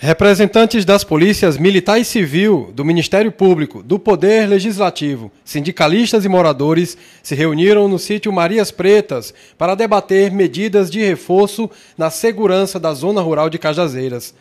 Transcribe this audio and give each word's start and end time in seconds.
Representantes 0.00 0.84
das 0.84 1.02
polícias 1.02 1.58
militar 1.58 1.98
e 1.98 2.04
civil, 2.04 2.70
do 2.72 2.84
Ministério 2.84 3.32
Público, 3.32 3.82
do 3.82 3.98
Poder 3.98 4.48
Legislativo, 4.48 5.28
sindicalistas 5.44 6.24
e 6.24 6.28
moradores 6.28 6.96
se 7.20 7.34
reuniram 7.34 7.88
no 7.88 7.98
sítio 7.98 8.32
Marias 8.32 8.70
Pretas 8.70 9.34
para 9.58 9.74
debater 9.74 10.30
medidas 10.30 10.88
de 10.88 11.00
reforço 11.00 11.68
na 11.96 12.10
segurança 12.10 12.78
da 12.78 12.94
zona 12.94 13.20
rural 13.20 13.50
de 13.50 13.58
Cajazeiras. 13.58 14.32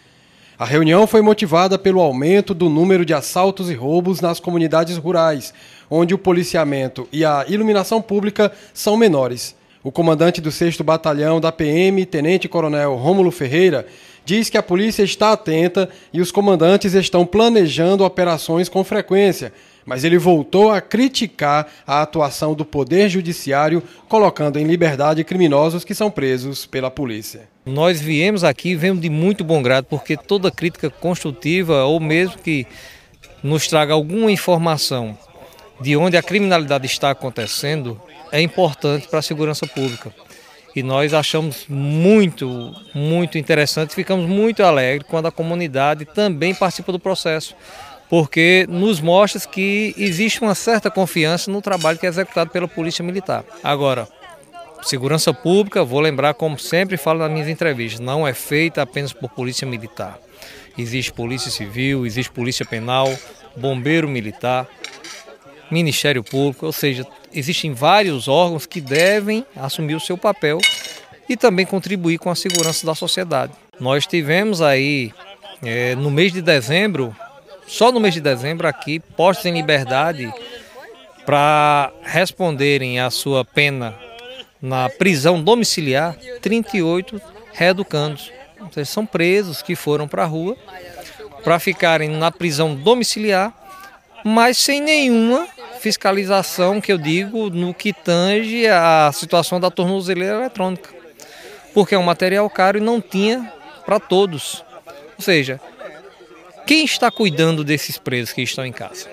A 0.60 0.66
reunião 0.66 1.08
foi 1.08 1.24
motivada 1.24 1.76
pelo 1.80 2.02
aumento 2.02 2.54
do 2.54 2.70
número 2.70 3.04
de 3.04 3.16
assaltos 3.16 3.72
e 3.72 3.74
roubos 3.74 4.22
nas 4.22 4.40
comunidades 4.40 4.96
rurais, 4.98 5.56
onde 5.90 6.14
o 6.14 6.20
policiamento 6.20 7.10
e 7.12 7.26
a 7.26 7.46
iluminação 7.50 8.00
pública 8.00 8.52
são 8.76 8.96
menores. 8.96 9.56
O 9.84 9.92
comandante 9.92 10.42
do 10.42 10.52
6 10.52 10.82
Batalhão 10.82 11.40
da 11.40 11.52
PM, 11.52 12.06
Tenente 12.06 12.48
Coronel 12.48 12.96
Rômulo 12.96 13.32
Ferreira, 13.32 13.88
diz 14.28 14.50
que 14.50 14.58
a 14.58 14.62
polícia 14.62 15.04
está 15.04 15.32
atenta 15.32 15.88
e 16.12 16.20
os 16.20 16.34
comandantes 16.34 16.94
estão 16.94 17.26
planejando 17.26 18.04
operações 18.04 18.68
com 18.68 18.84
frequência, 18.84 19.54
mas 19.86 20.04
ele 20.04 20.18
voltou 20.18 20.70
a 20.70 20.82
criticar 20.82 21.66
a 21.88 22.02
atuação 22.02 22.54
do 22.54 22.66
Poder 22.66 23.08
Judiciário, 23.08 23.82
colocando 24.10 24.60
em 24.60 24.66
liberdade 24.66 25.24
criminosos 25.24 25.86
que 25.86 25.96
são 25.96 26.12
presos 26.12 26.66
pela 26.66 26.92
polícia. 26.92 27.48
Nós 27.66 28.02
viemos 28.02 28.44
aqui 28.44 28.72
e 28.72 28.76
vemos 28.76 29.02
de 29.02 29.10
muito 29.10 29.46
bom 29.46 29.62
grado, 29.64 29.86
porque 29.86 30.18
toda 30.18 30.52
crítica 30.52 30.90
construtiva, 30.90 31.86
ou 31.86 31.98
mesmo 31.98 32.38
que 32.38 32.68
nos 33.42 33.66
traga 33.70 33.94
alguma 33.94 34.30
informação 34.30 35.18
de 35.80 35.96
onde 35.96 36.18
a 36.18 36.24
criminalidade 36.24 36.86
está 36.86 37.12
acontecendo, 37.12 38.02
é 38.30 38.42
importante 38.42 39.08
para 39.08 39.20
a 39.20 39.22
segurança 39.22 39.66
pública 39.66 40.12
e 40.78 40.84
nós 40.84 41.12
achamos 41.12 41.66
muito, 41.68 42.72
muito 42.94 43.36
interessante, 43.36 43.96
ficamos 43.96 44.30
muito 44.30 44.62
alegres 44.62 45.10
quando 45.10 45.26
a 45.26 45.32
comunidade 45.32 46.06
também 46.06 46.54
participa 46.54 46.92
do 46.92 47.00
processo, 47.00 47.56
porque 48.08 48.68
nos 48.70 49.02
mostra 49.02 49.42
que 49.50 49.96
existe 49.98 50.40
uma 50.40 50.54
certa 50.54 50.92
confiança 50.92 51.50
no 51.50 51.64
trabalho 51.64 51.98
que 51.98 52.06
é 52.06 52.10
executado 52.10 52.52
pela 52.52 52.68
Polícia 52.68 53.04
Militar. 53.04 53.44
Agora, 53.64 54.08
segurança 54.84 55.34
pública, 55.34 55.84
vou 55.84 56.00
lembrar 56.00 56.36
como 56.36 56.60
sempre 56.60 56.96
falo 56.96 57.22
nas 57.22 57.32
minhas 57.32 57.48
entrevistas, 57.48 58.00
não 58.00 58.28
é 58.28 58.36
feita 58.36 58.84
apenas 58.84 59.12
por 59.12 59.32
Polícia 59.32 59.66
Militar. 59.66 60.20
Existe 60.78 61.12
Polícia 61.12 61.50
Civil, 61.50 62.06
existe 62.06 62.32
Polícia 62.32 62.64
Penal, 62.64 63.12
Bombeiro 63.56 64.08
Militar, 64.08 64.68
Ministério 65.70 66.24
Público, 66.24 66.66
ou 66.66 66.72
seja, 66.72 67.06
existem 67.34 67.74
vários 67.74 68.28
órgãos 68.28 68.66
que 68.66 68.80
devem 68.80 69.46
assumir 69.56 69.96
o 69.96 70.00
seu 70.00 70.18
papel 70.18 70.60
e 71.28 71.36
também 71.36 71.66
contribuir 71.66 72.18
com 72.18 72.30
a 72.30 72.36
segurança 72.36 72.86
da 72.86 72.96
sociedade. 72.96 73.54
Nós 73.80 74.08
tivemos 74.08 74.62
aí 74.62 75.12
é, 75.64 75.96
no 75.96 76.10
mês 76.10 76.32
de 76.32 76.42
dezembro, 76.42 77.16
só 77.68 77.92
no 77.92 78.00
mês 78.00 78.14
de 78.14 78.22
dezembro 78.22 78.68
aqui, 78.68 79.00
postos 79.00 79.46
em 79.46 79.54
liberdade 79.54 80.32
para 81.26 81.92
responderem 82.04 83.00
a 83.00 83.10
sua 83.10 83.44
pena 83.44 83.94
na 84.62 84.90
prisão 84.90 85.42
domiciliar 85.42 86.16
38 86.42 87.22
reeducandos. 87.54 88.32
Ou 88.60 88.72
seja, 88.72 88.86
são 88.86 89.06
presos 89.06 89.62
que 89.62 89.76
foram 89.76 90.08
para 90.08 90.24
a 90.24 90.28
rua 90.28 90.56
para 91.44 91.60
ficarem 91.60 92.10
na 92.10 92.32
prisão 92.32 92.76
domiciliar, 92.76 93.54
mas 94.24 94.58
sem 94.58 94.82
nenhuma 94.82 95.48
fiscalização 95.78 96.82
que 96.82 96.92
eu 96.92 96.98
digo 96.98 97.50
no 97.50 97.74
que 97.74 97.94
tange 97.94 98.68
a 98.68 99.12
situação 99.14 99.60
da 99.60 99.72
tornozeleira 99.72 100.36
eletrônica, 100.40 100.90
porque 101.74 101.96
é 101.96 101.98
um 101.98 102.04
material 102.04 102.50
caro 102.50 102.78
e 102.78 102.82
não 102.82 103.00
tinha 103.00 103.52
para 103.86 104.00
todos. 104.00 104.64
Ou 105.18 105.24
seja, 105.24 105.60
quem 106.66 106.84
está 106.84 107.10
cuidando 107.10 107.64
desses 107.64 107.98
presos 107.98 108.34
que 108.34 108.42
estão 108.42 108.66
em 108.66 108.74
casa? 108.74 109.08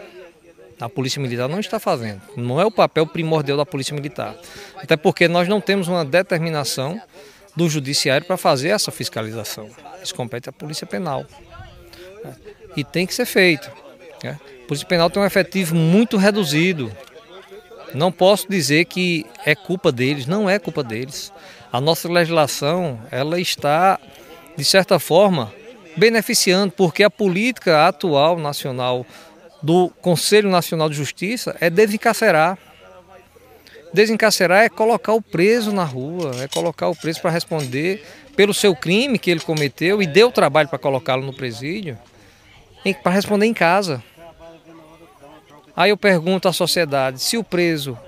A 0.81 0.89
Polícia 0.89 1.23
Militar 1.23 1.49
não 1.49 1.61
está 1.61 1.79
fazendo. 1.79 2.21
Não 2.37 2.61
é 2.61 2.67
o 2.67 2.71
papel 2.71 3.07
primordial 3.07 3.57
da 3.57 3.65
Polícia 3.65 3.95
Militar. 3.95 4.35
Até 4.77 4.97
porque 4.97 5.29
nós 5.29 5.47
não 5.47 5.61
temos 5.61 5.87
uma 5.87 6.05
determinação 6.05 7.01
do 7.55 7.69
Judiciário 7.69 8.27
para 8.27 8.37
fazer 8.37 8.71
essa 8.71 8.91
fiscalização. 8.91 9.71
Isso 10.03 10.15
compete 10.15 10.49
à 10.49 10.53
Polícia 10.53 10.87
Penal. 10.87 11.25
E 12.77 12.83
tem 12.83 13.07
que 13.07 13.15
ser 13.15 13.25
feito. 13.25 13.71
Né? 14.23 14.39
A 14.65 14.67
Polícia 14.67 14.89
Penal 14.89 15.11
tem 15.11 15.23
um 15.23 15.27
efetivo 15.27 15.75
muito 15.75 16.17
reduzido. 16.17 16.91
Não 17.93 18.11
posso 18.11 18.49
dizer 18.49 18.87
que 18.87 19.27
é 19.45 19.55
culpa 19.55 19.93
deles, 19.93 20.27
não 20.27 20.49
é 20.49 20.59
culpa 20.59 20.83
deles. 20.83 21.31
A 21.71 21.83
nossa 21.83 22.11
legislação, 22.11 22.99
ela 23.11 23.39
está, 23.39 24.01
de 24.57 24.65
certa 24.65 24.99
forma, 24.99 25.53
beneficiando, 25.99 26.73
porque 26.73 27.03
a 27.05 27.11
política 27.11 27.87
atual 27.87 28.39
nacional 28.39 29.05
do 29.63 29.91
Conselho 30.01 30.49
Nacional 30.49 30.89
de 30.89 30.97
Justiça 30.97 31.55
é 31.61 31.69
desencarcerar. 31.69 32.57
Desencarcerar 33.93 34.65
é 34.65 34.71
colocar 34.71 35.13
o 35.13 35.21
preso 35.21 35.73
na 35.73 35.85
rua, 35.85 36.31
é 36.43 36.49
colocar 36.49 36.89
o 36.89 36.97
preso 36.97 37.21
para 37.21 37.31
responder 37.31 38.03
pelo 38.35 38.55
seu 38.55 38.75
crime 38.75 39.19
que 39.19 39.31
ele 39.31 39.41
cometeu 39.41 40.01
e 40.01 40.07
deu 40.07 40.33
trabalho 40.33 40.71
para 40.71 40.79
colocá-lo 40.79 41.23
no 41.23 41.35
presídio, 41.35 41.99
para 43.03 43.13
responder 43.13 43.45
em 43.45 43.55
casa. 43.55 44.03
Aí 45.77 45.91
eu 45.91 45.97
pergunto 45.97 46.49
à 46.49 46.53
sociedade: 46.53 47.21
se 47.21 47.37
o 47.37 47.45
preso 47.45 47.99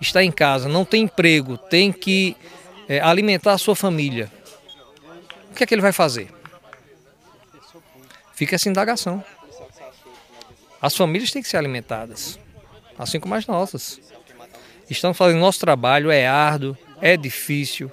está 0.00 0.22
em 0.22 0.32
casa, 0.32 0.68
não 0.68 0.84
tem 0.84 1.04
emprego, 1.04 1.56
tem 1.56 1.92
que 1.92 2.36
é, 2.88 3.00
alimentar 3.00 3.52
a 3.52 3.58
sua 3.58 3.76
família, 3.76 4.30
o 5.50 5.54
que 5.54 5.62
é 5.62 5.66
que 5.66 5.74
ele 5.74 5.82
vai 5.82 5.92
fazer? 5.92 6.28
Fica 8.34 8.56
essa 8.56 8.68
indagação. 8.68 9.22
As 10.80 10.96
famílias 10.96 11.30
têm 11.30 11.42
que 11.42 11.48
ser 11.48 11.58
alimentadas, 11.58 12.38
assim 12.98 13.20
como 13.20 13.34
as 13.34 13.46
nossas. 13.46 14.00
Estamos 14.90 15.16
fazendo 15.16 15.38
nosso 15.38 15.60
trabalho, 15.60 16.10
é 16.10 16.26
árduo, 16.26 16.76
é 17.00 17.16
difícil, 17.16 17.90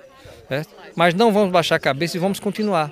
né? 0.50 0.66
mas 0.96 1.14
não 1.14 1.32
vamos 1.32 1.52
baixar 1.52 1.76
a 1.76 1.80
cabeça 1.80 2.18
e 2.18 2.20
vamos 2.20 2.40
continuar. 2.40 2.92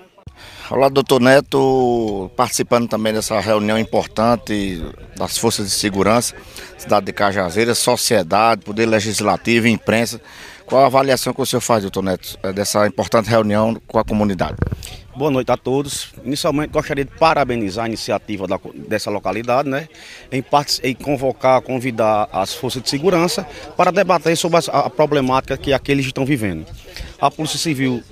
Olá, 0.70 0.90
doutor 0.90 1.22
Neto, 1.22 2.30
participando 2.36 2.90
também 2.90 3.14
dessa 3.14 3.40
reunião 3.40 3.78
importante 3.78 4.84
das 5.16 5.38
forças 5.38 5.68
de 5.68 5.72
segurança, 5.72 6.36
cidade 6.78 7.06
de 7.06 7.14
Cajazeiras, 7.14 7.78
sociedade, 7.78 8.64
poder 8.64 8.86
legislativo 8.86 9.68
imprensa. 9.68 10.20
Qual 10.66 10.84
a 10.84 10.88
avaliação 10.88 11.34
que 11.34 11.42
o 11.42 11.46
senhor 11.46 11.62
faz, 11.62 11.84
doutor 11.84 12.04
Neto, 12.04 12.38
dessa 12.54 12.86
importante 12.86 13.30
reunião 13.30 13.80
com 13.88 13.98
a 13.98 14.04
comunidade? 14.04 14.58
Boa 15.18 15.32
noite 15.32 15.52
a 15.52 15.58
todos. 15.58 16.10
Inicialmente 16.24 16.72
gostaria 16.72 17.04
de 17.04 17.10
parabenizar 17.10 17.86
a 17.86 17.88
iniciativa 17.88 18.46
da, 18.46 18.60
dessa 18.88 19.10
localidade, 19.10 19.68
né, 19.68 19.90
em, 20.32 20.44
em, 20.84 20.94
convocar, 20.94 21.60
convidar 21.64 22.30
as 22.32 22.54
forças 22.54 22.84
de 22.84 22.88
segurança 22.88 23.44
para 23.76 23.92
debater 23.92 24.38
sobre 24.38 24.60
a, 24.60 24.78
a 24.78 24.90
problemática 24.92 25.58
que 25.58 25.74
aqueles 25.74 26.06
estão 26.06 26.24
vivendo. 26.24 26.68
A 27.20 27.32
Polícia 27.32 27.58
Civil 27.58 28.04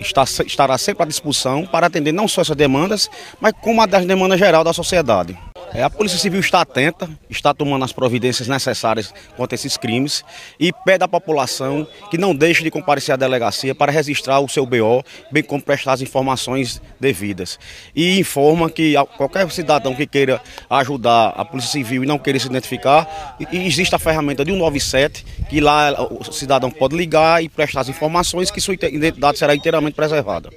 está, 0.00 0.24
estará 0.46 0.78
sempre 0.78 1.02
à 1.02 1.06
disposição 1.06 1.66
para 1.66 1.88
atender 1.88 2.12
não 2.12 2.26
só 2.26 2.40
essas 2.40 2.56
demandas, 2.56 3.10
mas 3.38 3.52
como 3.60 3.82
a 3.82 3.86
das 3.86 4.06
demandas 4.06 4.38
geral 4.38 4.64
da 4.64 4.72
sociedade. 4.72 5.38
É, 5.76 5.82
a 5.82 5.90
Polícia 5.90 6.18
Civil 6.18 6.40
está 6.40 6.62
atenta, 6.62 7.06
está 7.28 7.52
tomando 7.52 7.84
as 7.84 7.92
providências 7.92 8.48
necessárias 8.48 9.12
contra 9.36 9.54
esses 9.54 9.76
crimes 9.76 10.24
e 10.58 10.72
pede 10.72 11.04
à 11.04 11.08
população 11.08 11.86
que 12.10 12.16
não 12.16 12.34
deixe 12.34 12.64
de 12.64 12.70
comparecer 12.70 13.12
à 13.12 13.16
delegacia 13.16 13.74
para 13.74 13.92
registrar 13.92 14.40
o 14.40 14.48
seu 14.48 14.64
BO, 14.64 15.04
bem 15.30 15.42
como 15.42 15.62
prestar 15.62 15.92
as 15.92 16.00
informações 16.00 16.80
devidas. 16.98 17.58
E 17.94 18.18
informa 18.18 18.70
que 18.70 18.94
qualquer 19.18 19.50
cidadão 19.50 19.94
que 19.94 20.06
queira 20.06 20.40
ajudar 20.70 21.34
a 21.36 21.44
Polícia 21.44 21.72
Civil 21.72 22.04
e 22.04 22.06
não 22.06 22.18
queira 22.18 22.38
se 22.38 22.46
identificar, 22.46 23.36
existe 23.52 23.94
a 23.94 23.98
ferramenta 23.98 24.46
de 24.46 24.52
197, 24.52 25.26
que 25.50 25.60
lá 25.60 25.92
o 26.10 26.24
cidadão 26.32 26.70
pode 26.70 26.96
ligar 26.96 27.44
e 27.44 27.50
prestar 27.50 27.82
as 27.82 27.90
informações 27.90 28.50
que 28.50 28.62
sua 28.62 28.72
identidade 28.72 29.38
será 29.38 29.54
inteiramente 29.54 29.92
preservada. 29.92 30.48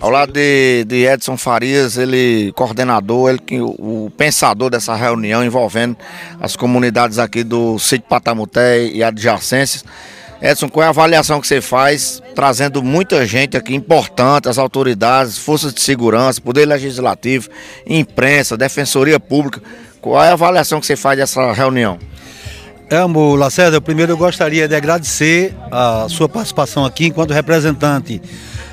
Ao 0.00 0.08
lado 0.08 0.32
de, 0.32 0.84
de, 0.84 1.04
Edson 1.04 1.36
Farias, 1.36 1.98
ele 1.98 2.50
coordenador, 2.52 3.28
ele 3.28 3.38
que 3.38 3.60
o 3.60 4.10
pensador 4.16 4.70
dessa 4.70 4.94
reunião 4.94 5.44
envolvendo 5.44 5.96
as 6.40 6.56
comunidades 6.56 7.18
aqui 7.18 7.44
do 7.44 7.78
sítio 7.78 8.08
Patamuté 8.08 8.86
e 8.86 9.02
adjacências. 9.02 9.84
Edson, 10.40 10.70
qual 10.70 10.84
é 10.84 10.86
a 10.86 10.90
avaliação 10.90 11.38
que 11.38 11.46
você 11.46 11.60
faz, 11.60 12.22
trazendo 12.34 12.82
muita 12.82 13.26
gente 13.26 13.58
aqui 13.58 13.74
importante, 13.74 14.48
as 14.48 14.56
autoridades, 14.56 15.36
forças 15.36 15.74
de 15.74 15.82
segurança, 15.82 16.40
poder 16.40 16.64
legislativo, 16.64 17.50
imprensa, 17.86 18.56
defensoria 18.56 19.20
pública. 19.20 19.60
Qual 20.00 20.24
é 20.24 20.30
a 20.30 20.32
avaliação 20.32 20.80
que 20.80 20.86
você 20.86 20.96
faz 20.96 21.18
dessa 21.18 21.52
reunião? 21.52 21.98
Elmo 22.88 23.36
Lacerda, 23.36 23.78
primeiro 23.80 24.12
eu 24.12 24.16
gostaria 24.16 24.66
de 24.66 24.74
agradecer 24.74 25.54
a 25.70 26.06
sua 26.08 26.28
participação 26.28 26.86
aqui 26.86 27.06
enquanto 27.06 27.34
representante 27.34 28.20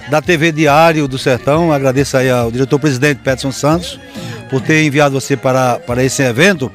da 0.09 0.21
TV 0.21 0.51
Diário 0.51 1.07
do 1.07 1.17
Sertão. 1.17 1.71
Agradeço 1.71 2.17
aí 2.17 2.29
ao 2.29 2.51
diretor-presidente 2.51 3.19
Peterson 3.23 3.51
Santos 3.51 3.99
por 4.49 4.61
ter 4.61 4.83
enviado 4.83 5.19
você 5.19 5.35
para, 5.35 5.79
para 5.79 6.03
esse 6.03 6.21
evento. 6.23 6.71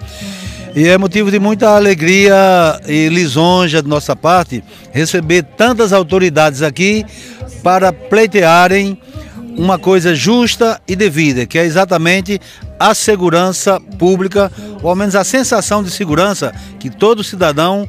E 0.75 0.88
é 0.88 0.96
motivo 0.96 1.31
de 1.31 1.38
muita 1.38 1.76
alegria 1.76 2.81
e 2.87 3.08
lisonja 3.08 3.82
de 3.82 3.88
nossa 3.88 4.17
parte 4.17 4.64
receber 4.90 5.43
tantas 5.43 5.93
autoridades 5.93 6.62
aqui 6.62 7.05
para 7.62 7.93
pleitearem 7.93 8.99
uma 9.56 9.79
coisa 9.79 10.14
justa 10.14 10.81
e 10.88 10.96
devida, 10.96 11.44
que 11.44 11.58
é 11.58 11.64
exatamente 11.64 12.40
a 12.79 12.94
segurança 12.94 13.79
pública, 13.99 14.50
ou 14.82 14.88
ao 14.88 14.96
menos 14.96 15.14
a 15.14 15.25
sensação 15.25 15.82
de 15.82 15.90
segurança 15.90 16.52
que 16.81 16.88
todo 16.88 17.23
cidadão 17.23 17.87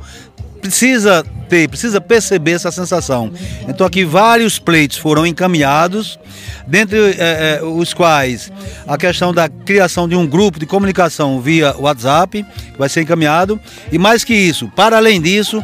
precisa 0.64 1.26
ter, 1.50 1.68
precisa 1.68 2.00
perceber 2.00 2.52
essa 2.52 2.72
sensação. 2.72 3.32
Então 3.68 3.86
aqui 3.86 4.06
vários 4.06 4.58
pleitos 4.58 4.98
foram 4.98 5.28
encaminhados, 5.28 6.18
dentre 6.66 6.98
é, 6.98 7.60
é, 7.60 7.64
os 7.64 7.94
quais 7.94 8.50
a 8.88 8.98
questão 8.98 9.34
da 9.34 9.50
criação 9.50 10.08
de 10.08 10.16
um 10.16 10.26
grupo 10.26 10.58
de 10.58 10.66
comunicação 10.66 11.42
via 11.42 11.76
WhatsApp, 11.78 12.44
que 12.44 12.80
vai 12.80 12.88
ser 12.88 13.02
encaminhado, 13.02 13.60
e 13.92 13.98
mais 13.98 14.24
que 14.24 14.34
isso, 14.34 14.70
para 14.70 14.96
além 14.96 15.22
disso, 15.22 15.62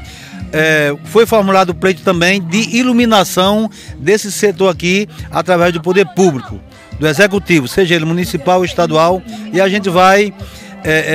é, 0.52 0.94
foi 1.06 1.26
formulado 1.26 1.70
o 1.70 1.76
pleito 1.76 2.02
também 2.02 2.42
de 2.42 2.76
iluminação 2.76 3.70
desse 3.98 4.30
setor 4.32 4.70
aqui 4.70 5.08
através 5.32 5.72
do 5.72 5.82
poder 5.82 6.06
público, 6.14 6.60
do 7.00 7.08
executivo, 7.08 7.70
seja 7.70 7.96
ele 7.96 8.04
municipal 8.04 8.58
ou 8.58 8.66
estadual, 8.66 9.22
e 9.54 9.62
a 9.62 9.70
gente 9.70 9.90
vai 9.90 10.34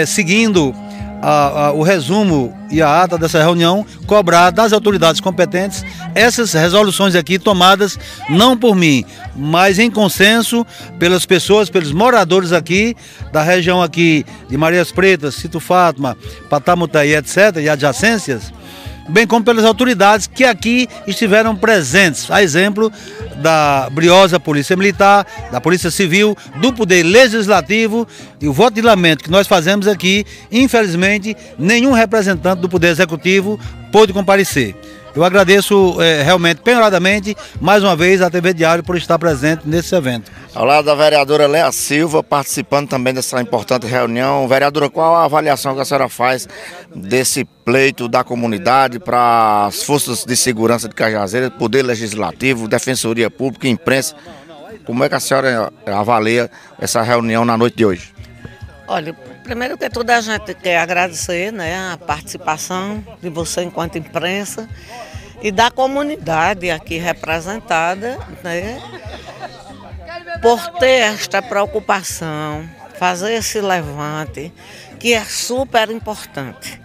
seguindo 0.07 0.75
a, 1.25 1.67
a, 1.69 1.73
o 1.73 1.82
resumo 1.82 2.55
e 2.71 2.82
a 2.82 3.03
ata 3.03 3.17
dessa 3.17 3.43
reunião, 3.43 3.87
cobrar 4.06 4.50
das 4.50 4.75
autoridades 4.75 5.23
competentes 5.23 5.82
essas 6.15 6.53
resoluções 6.53 7.15
aqui 7.15 7.38
tomadas 7.38 7.99
não 8.29 8.56
por 8.56 8.76
mim, 8.76 9.06
mas 9.35 9.79
em 9.79 9.91
consenso 9.91 10.67
pelas 10.99 11.25
pessoas, 11.25 11.71
pelos 11.71 11.93
moradores 11.93 12.53
aqui 12.53 12.94
da 13.32 13.43
região 13.43 13.82
aqui 13.82 14.26
de 14.50 14.59
Marias 14.59 14.93
Pretas, 14.93 15.37
Cito 15.37 15.61
Fátima, 15.61 16.15
Patamutaí, 16.50 17.15
etc., 17.15 17.56
e 17.62 17.71
adjacências, 17.71 18.53
bem 19.09 19.27
como 19.27 19.45
pelas 19.45 19.65
autoridades 19.65 20.27
que 20.27 20.45
aqui 20.45 20.89
estiveram 21.06 21.55
presentes, 21.55 22.31
a 22.31 22.43
exemplo 22.43 22.91
da 23.37 23.89
briosa 23.91 24.41
Polícia 24.41 24.77
Militar, 24.77 25.27
da 25.51 25.61
Polícia 25.61 25.91
Civil, 25.91 26.37
do 26.61 26.73
Poder 26.73 27.03
Legislativo 27.03 28.06
e 28.41 28.49
o 28.49 28.53
voto 28.53 28.75
de 28.75 28.83
lamento 28.83 29.25
que 29.25 29.31
nós 29.31 29.47
fazemos 29.47 29.87
aqui, 29.87 30.25
infelizmente, 30.51 31.37
nenhum 31.59 31.93
representante 31.93 32.61
do 32.61 32.69
Poder 32.69 32.89
Executivo 32.89 33.59
pôde 33.93 34.12
comparecer. 34.12 34.75
Eu 35.14 35.22
agradeço 35.22 36.02
é, 36.02 36.22
realmente, 36.22 36.61
penhoradamente, 36.61 37.37
mais 37.61 37.84
uma 37.84 37.94
vez, 37.94 38.20
a 38.20 38.28
TV 38.28 38.52
Diário 38.52 38.82
por 38.82 38.96
estar 38.96 39.16
presente 39.16 39.62
nesse 39.64 39.94
evento. 39.94 40.31
Ao 40.52 40.64
lado 40.64 40.87
da 40.87 40.94
vereadora 40.96 41.46
Lea 41.46 41.70
Silva, 41.70 42.20
participando 42.20 42.88
também 42.88 43.14
dessa 43.14 43.40
importante 43.40 43.87
reunião. 43.87 44.49
Vereadora, 44.49 44.90
qual 44.90 45.14
a 45.14 45.25
avaliação 45.25 45.72
que 45.72 45.81
a 45.81 45.84
senhora 45.84 46.08
faz 46.08 46.49
desse 46.93 47.44
pleito 47.44 48.08
da 48.08 48.25
comunidade 48.25 48.99
para 48.99 49.66
as 49.66 49.84
forças 49.84 50.25
de 50.25 50.37
segurança 50.37 50.88
de 50.88 50.94
Cajazeiras, 50.96 51.50
Poder 51.50 51.82
Legislativo, 51.82 52.66
Defensoria 52.66 53.31
Pública 53.31 53.69
e 53.69 53.70
Imprensa? 53.70 54.16
Como 54.84 55.05
é 55.05 55.08
que 55.08 55.14
a 55.14 55.20
senhora 55.20 55.72
avalia 55.87 56.50
essa 56.81 57.02
reunião 57.02 57.44
na 57.44 57.56
noite 57.56 57.76
de 57.76 57.87
hoje? 57.87 58.12
Olha, 58.87 59.14
primeiro 59.44 59.78
que 59.78 59.88
tudo 59.88 60.11
a 60.11 60.20
gente 60.20 60.55
quer 60.55 60.78
agradecer 60.78 61.52
né, 61.52 61.93
a 61.93 61.96
participação 61.96 63.02
de 63.22 63.31
você 63.31 63.62
enquanto 63.62 63.96
imprensa 63.96 64.69
e 65.44 65.52
da 65.52 65.70
comunidade 65.70 66.70
aqui 66.70 66.96
representada, 66.96 68.19
né, 68.43 68.81
por 70.41 70.58
ter 70.79 71.02
esta 71.12 71.43
preocupação, 71.43 72.67
fazer 72.99 73.35
esse 73.35 73.61
levante, 73.61 74.50
que 74.99 75.12
é 75.12 75.23
super 75.23 75.91
importante. 75.91 76.81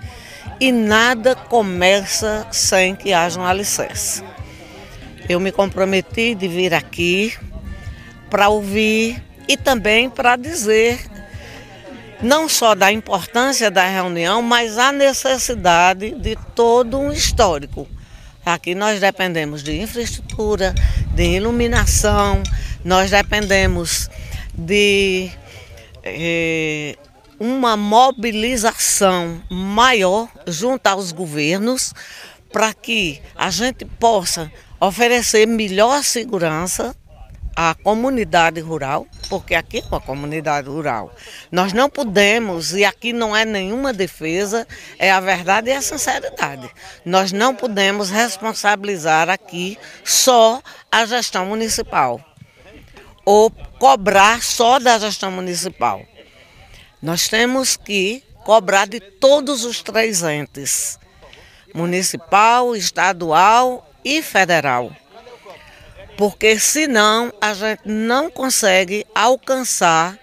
E 0.59 0.73
nada 0.73 1.35
começa 1.35 2.45
sem 2.51 2.97
que 2.97 3.13
haja 3.13 3.39
um 3.39 3.45
alicerce. 3.45 4.21
Eu 5.29 5.39
me 5.39 5.53
comprometi 5.53 6.35
de 6.35 6.50
vir 6.50 6.73
aqui 6.73 7.33
para 8.29 8.50
ouvir 8.50 9.23
e 9.47 9.55
também 9.55 10.09
para 10.09 10.35
dizer 10.35 11.00
não 12.21 12.50
só 12.50 12.75
da 12.75 12.91
importância 12.91 13.71
da 13.71 13.88
reunião, 13.88 14.41
mas 14.41 14.77
a 14.77 14.91
necessidade 14.91 16.12
de 16.12 16.35
todo 16.53 17.00
um 17.00 17.09
histórico. 17.09 17.88
Aqui 18.45 18.74
nós 18.74 19.00
dependemos 19.00 19.63
de 19.63 19.80
infraestrutura, 19.81 20.74
de 21.13 21.24
iluminação, 21.36 22.41
nós 22.83 23.12
dependemos 23.12 24.09
de 24.53 25.30
eh, 26.03 26.95
uma 27.39 27.77
mobilização 27.77 29.41
maior 29.50 30.27
junto 30.47 30.88
aos 30.88 31.12
governos 31.12 31.94
para 32.51 32.74
que 32.74 33.21
a 33.36 33.50
gente 33.50 33.86
possa 33.86 34.51
oferecer 34.80 35.45
melhor 35.45 36.03
segurança 36.03 36.95
a 37.56 37.75
comunidade 37.75 38.60
rural, 38.60 39.06
porque 39.28 39.54
aqui 39.54 39.80
é 39.80 39.84
uma 39.86 40.00
comunidade 40.00 40.69
rural. 40.69 41.13
Nós 41.51 41.74
não 41.74 41.90
podemos, 41.90 42.74
e 42.74 42.86
aqui 42.86 43.12
não 43.12 43.36
é 43.36 43.46
nenhuma 43.46 43.94
defesa, 43.94 44.68
é 44.98 45.12
a 45.12 45.19
verdade 45.19 45.69
e 45.69 45.74
a 45.74 45.81
sinceridade. 45.81 46.69
Nós 47.06 47.31
não 47.31 47.54
podemos 47.54 48.10
responsabilizar 48.10 49.30
aqui 49.30 49.78
só 50.04 50.62
a 50.92 51.06
gestão 51.06 51.46
municipal 51.46 52.24
ou 53.25 53.51
cobrar 53.78 54.42
só 54.42 54.80
da 54.80 54.98
gestão 54.98 55.31
municipal. 55.31 56.01
Nós 57.01 57.28
temos 57.28 57.78
que 57.78 58.24
cobrar 58.46 58.88
de 58.88 59.00
todos 59.00 59.63
os 59.66 59.81
três 59.81 60.24
entes: 60.24 60.98
municipal, 61.74 62.75
estadual 62.75 63.88
e 64.04 64.22
federal 64.22 64.92
porque 66.19 66.60
senão 66.60 67.31
a 67.39 67.54
gente 67.54 67.83
não 67.86 68.30
consegue 68.30 69.06
alcançar 69.16 70.19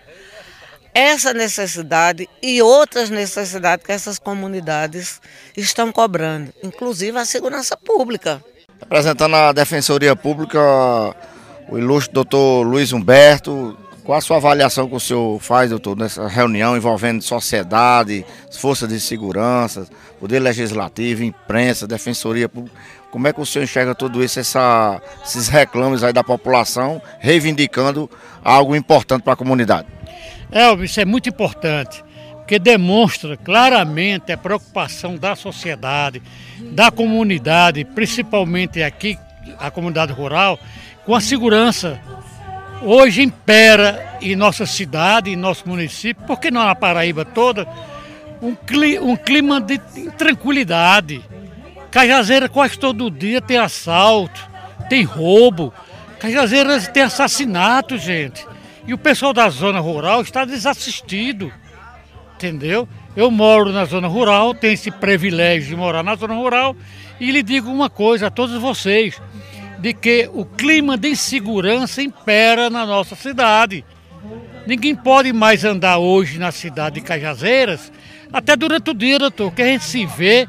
essa 0.93 1.33
necessidade 1.33 2.29
e 2.43 2.61
outras 2.61 3.09
necessidades 3.09 3.87
que 3.87 3.93
essas 3.93 4.19
comunidades 4.19 5.23
estão 5.57 5.91
cobrando, 5.91 6.53
inclusive 6.63 7.17
a 7.17 7.25
segurança 7.25 7.79
pública. 7.79 8.45
Representando 8.79 9.37
a 9.37 9.53
Defensoria 9.53 10.15
Pública, 10.15 10.61
o 11.67 11.79
ilustre 11.79 12.13
doutor 12.13 12.67
Luiz 12.67 12.93
Humberto, 12.93 13.75
qual 14.05 14.19
a 14.19 14.21
sua 14.21 14.37
avaliação 14.37 14.89
que 14.89 14.95
o 14.95 15.01
senhor 15.01 15.41
faz, 15.41 15.71
doutor, 15.71 15.97
nessa 15.97 16.29
reunião 16.29 16.77
envolvendo 16.77 17.23
sociedade, 17.23 18.23
forças 18.53 18.89
de 18.91 19.01
segurança, 19.01 19.89
poder 20.21 20.41
legislativo, 20.41 21.25
imprensa, 21.25 21.87
defensoria 21.87 22.51
pública? 22.51 22.77
Como 23.17 23.27
é 23.27 23.33
que 23.33 23.41
o 23.41 23.47
senhor 23.47 23.65
enxerga 23.65 23.95
tudo 23.95 24.23
isso, 24.23 24.39
essa, 24.39 25.01
esses 25.25 25.49
reclames 25.49 26.05
aí 26.05 26.13
da 26.13 26.23
população, 26.23 27.01
reivindicando 27.19 28.11
algo 28.45 28.77
importante 28.77 29.23
para 29.23 29.33
a 29.33 29.37
comunidade? 29.37 29.89
Elvis, 30.53 30.91
isso 30.91 31.01
é 31.01 31.07
muito 31.07 31.27
importante, 31.27 32.05
porque 32.35 32.59
demonstra 32.59 33.35
claramente 33.35 34.31
a 34.33 34.37
preocupação 34.37 35.17
da 35.17 35.35
sociedade, 35.35 36.21
da 36.61 36.91
comunidade, 36.91 37.87
principalmente 37.87 38.83
aqui, 38.83 39.19
a 39.59 39.71
comunidade 39.71 40.13
rural, 40.13 40.61
com 41.07 41.15
a 41.15 41.21
segurança. 41.23 41.99
Hoje 42.83 43.23
impera 43.23 44.19
em 44.21 44.37
nossa 44.37 44.67
cidade, 44.67 45.31
em 45.31 45.37
nosso 45.37 45.67
município, 45.67 46.23
porque 46.27 46.51
não 46.51 46.67
na 46.67 46.75
Paraíba 46.75 47.25
toda, 47.25 47.67
um 48.43 48.55
clima, 48.55 49.07
um 49.07 49.17
clima 49.17 49.59
de 49.59 49.79
tranquilidade 50.19 51.25
Cajazeira 51.97 52.47
quase 52.47 52.79
todo 52.79 53.11
dia 53.11 53.41
tem 53.41 53.57
assalto, 53.57 54.39
tem 54.87 55.03
roubo. 55.03 55.73
Cajazeira 56.21 56.79
tem 56.79 57.03
assassinato, 57.03 57.97
gente. 57.97 58.47
E 58.87 58.93
o 58.93 58.99
pessoal 58.99 59.33
da 59.33 59.49
zona 59.49 59.81
rural 59.81 60.21
está 60.21 60.45
desassistido. 60.45 61.51
Entendeu? 62.35 62.87
Eu 63.17 63.31
moro 63.31 63.73
na 63.73 63.87
zona 63.87 64.09
rural, 64.09 64.53
tenho 64.53 64.75
esse 64.75 64.91
privilégio 64.91 65.71
de 65.71 65.75
morar 65.77 66.03
na 66.03 66.17
zona 66.17 66.35
rural 66.35 66.77
e 67.19 67.31
lhe 67.31 67.43
digo 67.43 67.71
uma 67.71 67.89
coisa 67.89 68.27
a 68.27 68.31
todos 68.31 68.61
vocês, 68.61 69.19
de 69.79 69.95
que 69.95 70.29
o 70.35 70.45
clima 70.45 70.99
de 70.99 71.09
insegurança 71.09 72.03
impera 72.03 72.69
na 72.69 72.85
nossa 72.85 73.17
cidade. 73.17 73.83
Ninguém 74.67 74.95
pode 74.95 75.33
mais 75.33 75.65
andar 75.65 75.97
hoje 75.97 76.39
na 76.39 76.53
cidade 76.53 76.97
de 76.97 77.07
Cajazeiras, 77.07 77.91
até 78.31 78.55
durante 78.55 78.91
o 78.91 78.95
dia, 78.95 79.19
doutor, 79.19 79.51
que 79.51 79.63
a 79.63 79.67
gente 79.67 79.85
se 79.85 80.05
vê 80.05 80.47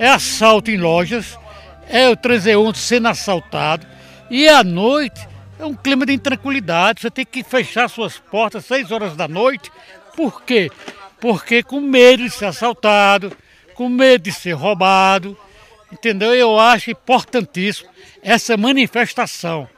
é 0.00 0.08
assalto 0.08 0.70
em 0.70 0.78
lojas, 0.78 1.38
é 1.86 2.08
o 2.08 2.16
transeunte 2.16 2.78
sendo 2.78 3.08
assaltado. 3.08 3.86
E 4.30 4.48
à 4.48 4.64
noite 4.64 5.28
é 5.58 5.64
um 5.66 5.74
clima 5.74 6.06
de 6.06 6.14
intranquilidade. 6.14 7.02
Você 7.02 7.10
tem 7.10 7.26
que 7.26 7.44
fechar 7.44 7.86
suas 7.86 8.18
portas 8.18 8.62
às 8.62 8.68
6 8.68 8.90
horas 8.92 9.14
da 9.14 9.28
noite. 9.28 9.70
Por 10.16 10.42
quê? 10.42 10.70
Porque 11.20 11.62
com 11.62 11.82
medo 11.82 12.22
de 12.22 12.30
ser 12.30 12.46
assaltado, 12.46 13.30
com 13.74 13.90
medo 13.90 14.22
de 14.22 14.32
ser 14.32 14.52
roubado. 14.52 15.36
Entendeu? 15.92 16.34
Eu 16.34 16.58
acho 16.58 16.90
importantíssimo 16.90 17.90
essa 18.22 18.56
manifestação. 18.56 19.68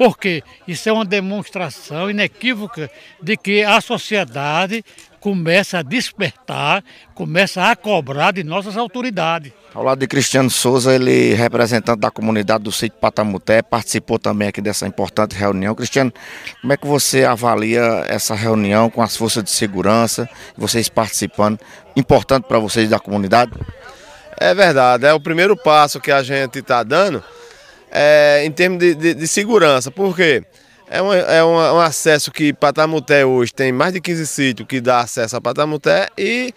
Porque 0.00 0.42
isso 0.66 0.88
é 0.88 0.92
uma 0.92 1.04
demonstração 1.04 2.08
inequívoca 2.08 2.90
de 3.22 3.36
que 3.36 3.62
a 3.62 3.82
sociedade 3.82 4.82
começa 5.20 5.80
a 5.80 5.82
despertar, 5.82 6.82
começa 7.14 7.70
a 7.70 7.76
cobrar 7.76 8.30
de 8.30 8.42
nossas 8.42 8.78
autoridades. 8.78 9.52
Ao 9.74 9.82
lado 9.82 9.98
de 9.98 10.06
Cristiano 10.06 10.48
Souza, 10.48 10.94
ele 10.94 11.34
representante 11.34 12.00
da 12.00 12.10
comunidade 12.10 12.64
do 12.64 12.72
sítio 12.72 12.98
Patamuté, 12.98 13.60
participou 13.60 14.18
também 14.18 14.48
aqui 14.48 14.62
dessa 14.62 14.86
importante 14.86 15.36
reunião. 15.36 15.74
Cristiano, 15.74 16.10
como 16.62 16.72
é 16.72 16.78
que 16.78 16.86
você 16.86 17.26
avalia 17.26 17.82
essa 18.08 18.34
reunião 18.34 18.88
com 18.88 19.02
as 19.02 19.14
forças 19.14 19.44
de 19.44 19.50
segurança, 19.50 20.26
vocês 20.56 20.88
participando, 20.88 21.58
importante 21.94 22.44
para 22.44 22.58
vocês 22.58 22.88
da 22.88 22.98
comunidade? 22.98 23.52
É 24.38 24.54
verdade, 24.54 25.04
é 25.04 25.12
o 25.12 25.20
primeiro 25.20 25.54
passo 25.58 26.00
que 26.00 26.10
a 26.10 26.22
gente 26.22 26.60
está 26.60 26.82
dando 26.82 27.22
é, 27.90 28.42
em 28.44 28.50
termos 28.50 28.78
de, 28.78 28.94
de, 28.94 29.14
de 29.14 29.28
segurança, 29.28 29.90
porque 29.90 30.42
é, 30.88 31.00
um, 31.02 31.12
é 31.12 31.44
um, 31.44 31.54
um, 31.54 31.80
acesso 31.80 32.30
que 32.30 32.52
Patamuté 32.52 33.24
hoje 33.24 33.52
tem 33.52 33.72
mais 33.72 33.92
de 33.92 34.00
15 34.00 34.26
sítios 34.26 34.68
que 34.68 34.80
dá 34.80 35.00
acesso 35.00 35.36
a 35.36 35.40
Patamuté 35.40 36.08
e 36.16 36.54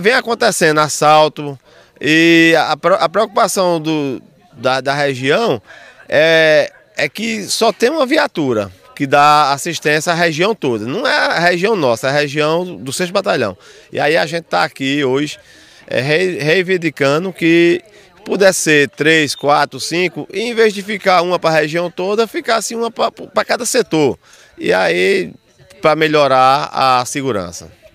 vem 0.00 0.14
acontecendo 0.14 0.80
assalto 0.80 1.58
e 2.00 2.54
a, 2.56 2.72
a 2.72 3.08
preocupação 3.08 3.80
do, 3.80 4.22
da, 4.52 4.80
da 4.80 4.94
região 4.94 5.60
é, 6.08 6.72
é 6.96 7.08
que 7.08 7.44
só 7.44 7.72
tem 7.72 7.90
uma 7.90 8.06
viatura 8.06 8.70
que 8.94 9.06
dá 9.06 9.52
assistência 9.52 10.12
à 10.12 10.16
região 10.16 10.56
toda. 10.56 10.84
Não 10.84 11.06
é 11.06 11.14
a 11.14 11.38
região 11.38 11.76
nossa, 11.76 12.08
é 12.08 12.10
a 12.10 12.12
região 12.12 12.76
do 12.76 12.92
6 12.92 13.12
Batalhão. 13.12 13.56
E 13.92 14.00
aí 14.00 14.16
a 14.16 14.26
gente 14.26 14.46
está 14.46 14.64
aqui 14.64 15.04
hoje 15.04 15.38
é, 15.86 16.00
reivindicando 16.00 17.32
que 17.32 17.80
pudesse 18.28 18.60
ser 18.60 18.90
três, 18.90 19.34
quatro, 19.34 19.80
cinco, 19.80 20.28
e 20.32 20.40
em 20.40 20.54
vez 20.54 20.72
de 20.74 20.82
ficar 20.82 21.22
uma 21.22 21.38
para 21.38 21.50
a 21.50 21.60
região 21.60 21.90
toda, 21.90 22.26
ficasse 22.26 22.74
uma 22.74 22.90
para 22.90 23.44
cada 23.44 23.64
setor. 23.64 24.18
E 24.56 24.72
aí, 24.72 25.32
para 25.80 25.96
melhorar 25.96 26.68
a 26.72 27.04
segurança. 27.04 27.77